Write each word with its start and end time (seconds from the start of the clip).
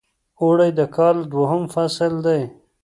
اوړی 0.41 0.69
د 0.79 0.81
کال 0.95 1.17
دویم 1.31 1.63
فصل 1.73 2.13
دی. 2.25 2.41